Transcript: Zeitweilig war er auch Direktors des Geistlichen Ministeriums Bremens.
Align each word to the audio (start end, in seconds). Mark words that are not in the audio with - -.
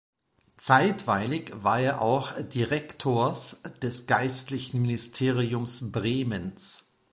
Zeitweilig 0.57 1.51
war 1.53 1.79
er 1.79 2.01
auch 2.01 2.31
Direktors 2.49 3.61
des 3.83 4.07
Geistlichen 4.07 4.81
Ministeriums 4.81 5.91
Bremens. 5.91 6.93